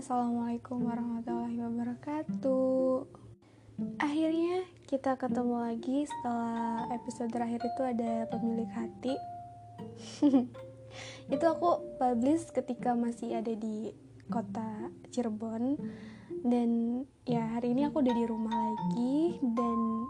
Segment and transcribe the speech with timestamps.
[0.00, 3.04] Assalamualaikum warahmatullahi wabarakatuh.
[4.00, 9.12] Akhirnya kita ketemu lagi setelah episode terakhir itu ada pemilik hati.
[11.36, 13.92] Itu aku publish ketika masih ada di
[14.32, 15.76] kota Cirebon.
[16.48, 19.36] Dan ya hari ini aku udah di rumah lagi.
[19.44, 20.08] Dan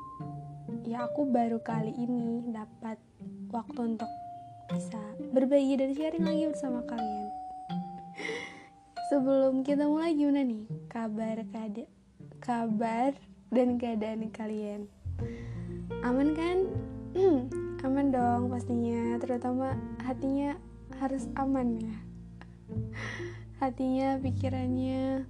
[0.86, 3.02] ya aku baru kali ini dapat
[3.50, 4.10] waktu untuk
[4.70, 5.02] bisa
[5.34, 7.19] berbagi dan sharing lagi bersama kalian
[9.50, 10.62] sebelum kita mulai gimana nih.
[10.86, 11.82] Kabar kada
[12.38, 13.18] kabar
[13.50, 14.86] dan keadaan kalian.
[16.06, 16.70] Aman kan?
[17.82, 19.74] Aman dong pastinya terutama
[20.06, 20.54] hatinya
[21.02, 21.96] harus aman ya.
[23.66, 25.26] Hatinya pikirannya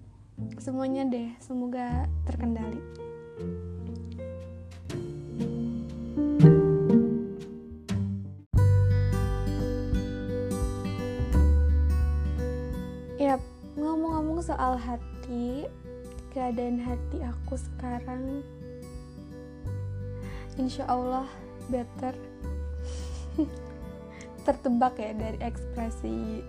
[0.60, 2.76] semuanya deh semoga terkendali
[14.60, 15.64] soal hati
[16.36, 18.44] keadaan hati aku sekarang
[20.60, 21.24] insya Allah
[21.72, 22.12] better.
[24.44, 26.44] Tertebak ya dari ekspresi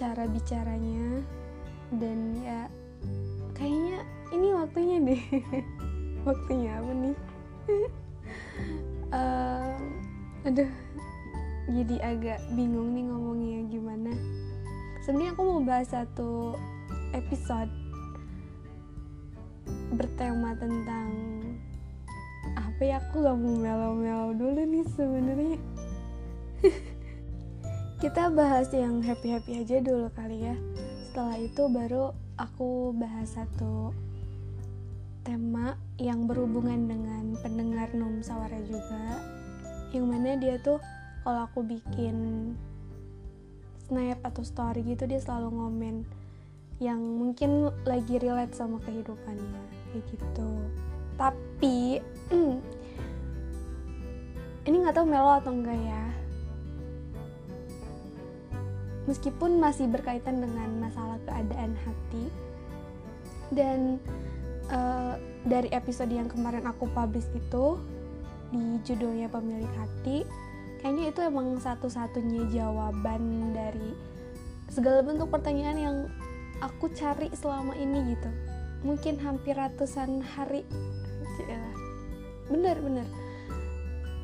[0.00, 1.20] cara bicaranya.
[1.92, 2.72] Dan ya
[3.52, 4.00] kayaknya
[4.32, 5.24] ini waktunya deh.
[6.24, 7.16] Waktunya apa nih?
[9.12, 9.80] Um,
[10.48, 10.72] aduh
[11.68, 14.12] jadi agak bingung nih ngomongnya gimana.
[15.04, 16.56] Sebenarnya aku mau bahas satu
[17.16, 17.70] episode
[19.94, 21.08] bertema tentang
[22.56, 23.00] apa ya?
[23.00, 25.58] Aku gak mau melo-melo dulu nih sebenarnya.
[28.02, 30.56] Kita bahas yang happy-happy aja dulu kali ya.
[31.08, 33.90] Setelah itu baru aku bahas satu
[35.26, 39.18] tema yang berhubungan dengan pendengar Num Sawara juga.
[39.90, 40.78] Yang mana dia tuh
[41.26, 42.16] kalau aku bikin
[43.88, 46.04] snap atau story gitu dia selalu ngomen
[46.78, 50.50] yang mungkin lagi relate sama kehidupannya kayak gitu.
[51.18, 51.98] Tapi
[52.30, 52.56] mm,
[54.70, 56.04] ini nggak tahu melo atau enggak ya.
[59.10, 62.28] Meskipun masih berkaitan dengan masalah keadaan hati
[63.52, 63.96] dan
[64.68, 65.16] uh,
[65.48, 67.80] dari episode yang kemarin aku publish itu
[68.52, 70.24] di judulnya pemilik hati
[70.80, 73.92] kayaknya itu emang satu-satunya jawaban dari
[74.72, 75.96] segala bentuk pertanyaan yang
[76.64, 78.30] aku cari selama ini gitu.
[78.86, 80.62] Mungkin hampir ratusan hari.
[82.48, 83.06] Bener bener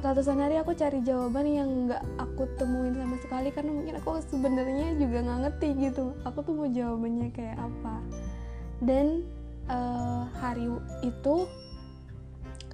[0.05, 5.00] ratusan hari aku cari jawaban yang nggak aku temuin sama sekali karena mungkin aku sebenarnya
[5.00, 6.12] juga nggak ngerti gitu.
[6.28, 8.05] Aku tuh mau jawabannya kayak apa.
[8.84, 9.25] Dan
[9.72, 10.69] uh, hari
[11.01, 11.49] itu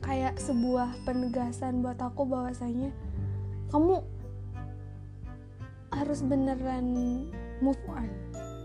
[0.02, 2.90] kayak sebuah penegasan buat aku bahwasanya
[3.70, 4.02] kamu
[5.94, 6.86] harus beneran
[7.62, 8.10] move on.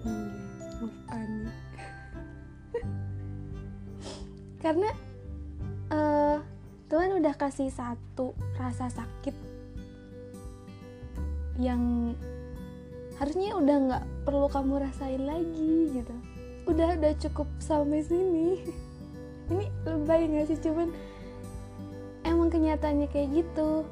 [0.02, 0.45] Hmm,
[0.82, 0.98] move
[4.64, 4.90] karena
[5.94, 6.38] uh,
[6.86, 9.36] Tuhan udah kasih satu rasa sakit
[11.58, 12.14] yang
[13.16, 16.16] harusnya udah nggak perlu kamu rasain lagi gitu.
[16.68, 18.60] Udah udah cukup sampai sini.
[19.52, 20.60] Ini lebay nggak sih?
[20.60, 20.92] Cuman
[22.28, 23.88] emang kenyataannya kayak gitu.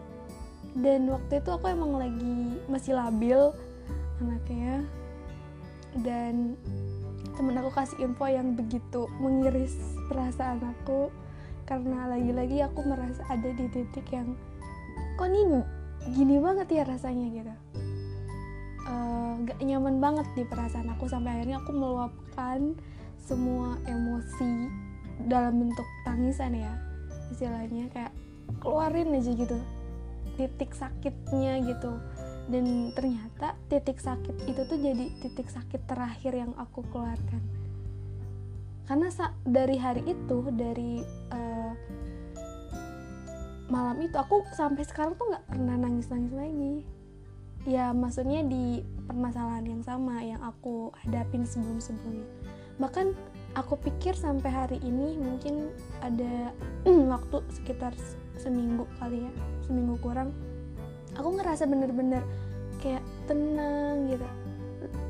[0.73, 3.53] Dan waktu itu aku emang lagi masih labil
[4.17, 4.81] anaknya
[6.01, 6.57] dan
[7.37, 9.77] temen aku kasih info yang begitu mengiris
[10.09, 11.13] perasaan aku.
[11.63, 14.35] Karena lagi-lagi aku merasa ada di titik yang
[15.15, 15.63] kok ini
[16.11, 17.53] gini banget ya rasanya gitu.
[18.83, 21.07] Uh, gak nyaman banget di perasaan aku.
[21.07, 22.75] Sampai akhirnya aku meluapkan
[23.23, 24.67] semua emosi
[25.29, 26.73] dalam bentuk tangisan ya.
[27.31, 28.13] Istilahnya kayak
[28.59, 29.57] keluarin aja gitu.
[30.35, 31.95] Titik sakitnya gitu
[32.51, 37.39] dan ternyata titik sakit itu tuh jadi titik sakit terakhir yang aku keluarkan.
[38.83, 39.07] Karena
[39.47, 40.99] dari hari itu dari
[41.31, 41.73] uh,
[43.71, 46.75] malam itu aku sampai sekarang tuh nggak pernah nangis nangis lagi.
[47.63, 52.27] Ya maksudnya di permasalahan yang sama yang aku hadapin sebelum sebelumnya
[52.81, 53.13] bahkan
[53.53, 55.69] aku pikir sampai hari ini mungkin
[56.01, 56.53] ada
[57.13, 57.93] waktu sekitar
[58.37, 59.31] seminggu kali ya
[59.69, 60.33] seminggu kurang
[61.13, 62.25] aku ngerasa bener-bener
[62.83, 64.27] kayak tenang gitu.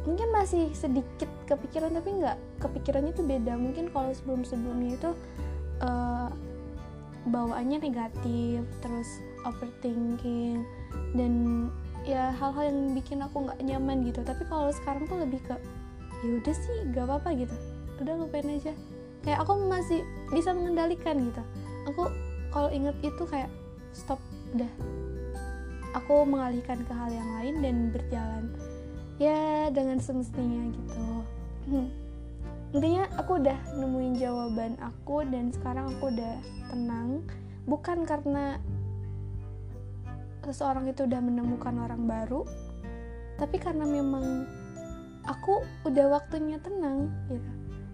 [0.05, 3.57] Mungkin masih sedikit kepikiran tapi nggak kepikirannya tuh beda.
[3.57, 5.11] Mungkin kalau sebelum sebelumnya itu
[5.81, 6.29] uh,
[7.33, 9.09] bawaannya negatif terus
[9.47, 10.61] overthinking
[11.15, 11.33] dan
[12.03, 14.21] ya hal-hal yang bikin aku nggak nyaman gitu.
[14.21, 15.57] Tapi kalau sekarang tuh lebih ke
[16.23, 17.55] ya udah sih gak apa-apa gitu.
[17.99, 18.71] Udah lupain aja.
[19.23, 21.43] Kayak aku masih bisa mengendalikan gitu.
[21.91, 22.11] Aku
[22.53, 23.49] kalau inget itu kayak
[23.95, 24.19] stop
[24.53, 24.69] udah
[25.93, 28.45] aku mengalihkan ke hal yang lain dan berjalan.
[29.21, 31.05] Ya dengan semestinya gitu.
[32.73, 36.35] Intinya aku udah nemuin jawaban aku dan sekarang aku udah
[36.73, 37.21] tenang.
[37.69, 38.57] Bukan karena
[40.43, 42.43] seseorang itu udah menemukan orang baru
[43.39, 44.45] tapi karena memang
[45.25, 47.49] aku udah waktunya tenang gitu.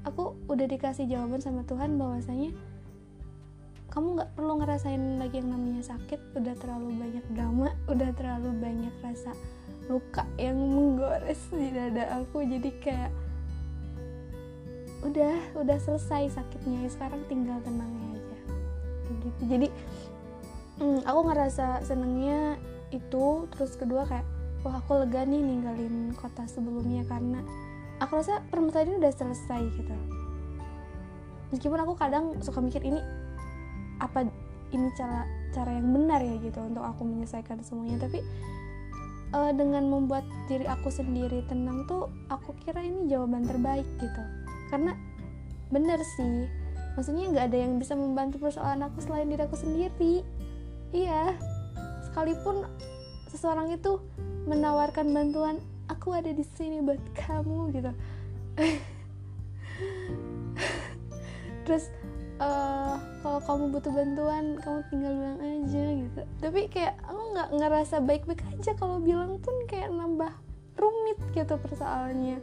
[0.08, 2.56] Aku udah dikasih jawaban sama Tuhan bahwasanya
[3.90, 8.94] kamu nggak perlu ngerasain lagi yang namanya sakit udah terlalu banyak drama udah terlalu banyak
[9.02, 9.34] rasa
[9.90, 12.46] luka yang menggores di dada aku.
[12.46, 13.12] Jadi kayak
[15.02, 16.86] udah udah selesai sakitnya.
[16.88, 18.38] Sekarang tinggal tenangnya aja.
[19.10, 19.28] Gitu.
[19.50, 19.68] Jadi
[20.80, 22.62] hmm, aku ngerasa senengnya
[22.94, 23.50] itu.
[23.58, 24.30] Terus kedua kayak
[24.62, 27.42] wah aku lega nih ninggalin kota sebelumnya karena
[27.98, 29.96] aku rasa permasalahan ini udah selesai gitu.
[31.50, 33.02] Meskipun aku kadang suka mikir ini
[34.00, 34.28] apa
[34.70, 38.08] ini cara cara yang benar ya gitu untuk aku menyelesaikan semuanya.
[38.08, 38.20] Tapi
[39.34, 44.22] uh, dengan membuat diri aku sendiri tenang tuh aku kira ini jawaban terbaik gitu.
[44.70, 44.94] Karena
[45.70, 46.50] bener sih
[46.98, 50.26] maksudnya nggak ada yang bisa membantu persoalan aku selain diri aku sendiri.
[50.90, 51.38] Iya
[52.10, 52.66] sekalipun
[53.30, 54.02] seseorang itu
[54.50, 57.92] menawarkan bantuan aku ada di sini buat kamu gitu.
[61.70, 61.86] Terus
[62.40, 66.22] uh, kalau kamu butuh bantuan kamu tinggal bilang aja gitu.
[66.40, 70.32] Tapi kayak aku nggak ngerasa baik-baik aja kalau bilang pun kayak nambah
[70.80, 72.40] rumit gitu persoalannya.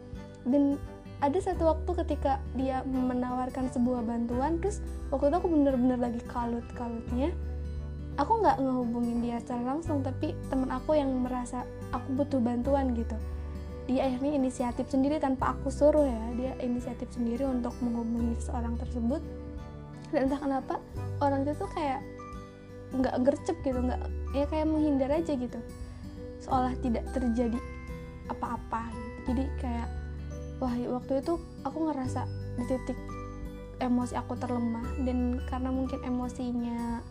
[0.46, 0.78] Dan
[1.24, 7.32] ada satu waktu ketika dia menawarkan sebuah bantuan terus waktu itu aku bener-bener lagi kalut-kalutnya.
[8.16, 13.16] Aku nggak ngehubungin dia secara langsung tapi teman aku yang merasa aku butuh bantuan gitu.
[13.86, 16.22] Dia akhirnya inisiatif sendiri tanpa aku suruh ya.
[16.34, 19.20] Dia inisiatif sendiri untuk menghubungi seorang tersebut
[20.14, 20.74] dan entah kenapa
[21.18, 22.00] orang itu tuh kayak
[22.94, 24.00] nggak gercep gitu nggak
[24.32, 25.58] ya kayak menghindar aja gitu.
[26.42, 27.58] Seolah tidak terjadi
[28.30, 29.18] apa-apa gitu.
[29.32, 29.88] jadi kayak
[30.62, 31.34] wah waktu itu
[31.66, 32.26] aku ngerasa
[32.58, 32.98] di titik
[33.82, 34.86] emosi aku terlemah.
[35.02, 37.02] Dan karena mungkin emosinya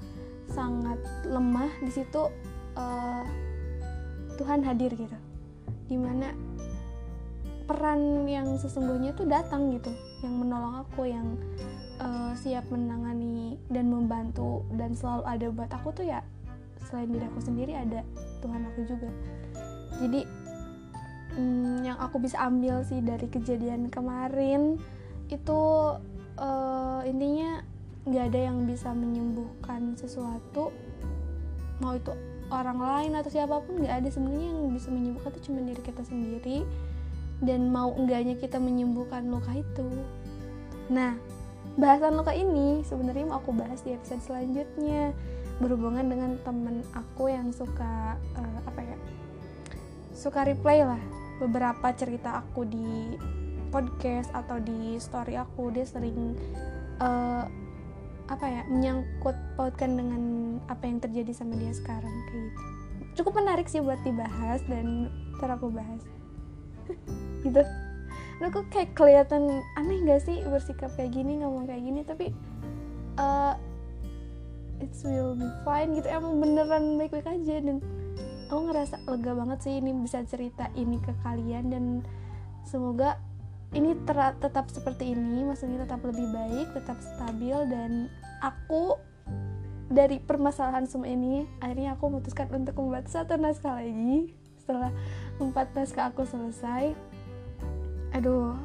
[0.49, 2.29] sangat lemah di situ
[2.77, 3.23] uh,
[4.39, 5.17] Tuhan hadir gitu.
[5.85, 6.33] Di mana
[7.65, 9.89] peran yang sesungguhnya tuh datang gitu
[10.21, 11.33] yang menolong aku yang
[12.45, 16.21] siap menangani dan membantu dan selalu ada buat aku tuh ya
[16.85, 18.05] selain diri aku sendiri ada
[18.45, 19.09] Tuhan aku juga.
[19.97, 20.21] Jadi
[21.33, 24.77] hmm, yang aku bisa ambil sih dari kejadian kemarin
[25.33, 25.61] itu
[26.37, 27.65] uh, intinya
[28.05, 30.69] nggak ada yang bisa menyembuhkan sesuatu
[31.81, 32.13] mau itu
[32.53, 34.09] orang lain atau siapa pun nggak ada.
[34.13, 36.61] Sebenarnya yang bisa menyembuhkan itu cuma diri kita sendiri
[37.41, 39.89] dan mau enggaknya kita menyembuhkan luka itu.
[40.93, 41.17] Nah
[41.75, 42.81] bahasan luka ini.
[42.87, 45.11] Sebenarnya mau aku bahas di episode selanjutnya.
[45.59, 48.97] Berhubungan dengan temen aku yang suka uh, apa ya
[50.15, 50.99] suka replay lah
[51.39, 53.15] beberapa cerita aku di
[53.71, 55.71] podcast atau di story aku.
[55.71, 56.35] Dia sering
[56.99, 57.47] uh,
[58.25, 60.23] apa ya menyangkut pautkan dengan
[60.65, 62.63] apa yang terjadi sama dia sekarang kayak gitu.
[63.15, 65.07] Cukup menarik sih buat dibahas dan
[65.39, 66.03] ntar aku bahas.
[67.45, 67.61] Gitu
[68.39, 72.01] Nah, aku kayak kelihatan aneh gak sih bersikap kayak gini ngomong kayak gini?
[72.03, 72.25] Tapi
[73.15, 73.55] uh,
[74.83, 76.07] it will be fine gitu.
[76.11, 77.79] Emang beneran baik-baik aja dan
[78.51, 81.83] aku ngerasa lega banget sih ini bisa cerita ini ke kalian dan
[82.67, 83.15] semoga
[83.71, 83.95] ini
[84.43, 85.47] tetap seperti ini.
[85.47, 88.11] Maksudnya tetap lebih baik tetap stabil dan
[88.43, 88.99] aku
[89.89, 94.89] dari permasalahan semua ini akhirnya aku memutuskan untuk membuat satu naskah lagi setelah
[95.37, 96.97] empat naskah aku selesai
[98.15, 98.55] aduh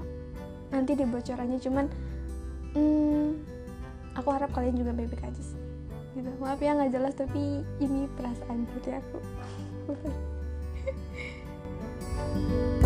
[0.71, 1.91] nanti dibocorannya cuman
[2.79, 3.35] hmm,
[4.15, 5.59] aku harap kalian juga baik-baik aja sih.
[6.15, 6.31] Gitu.
[6.39, 9.19] Maaf ya nggak jelas tapi ini perasaan buat aku.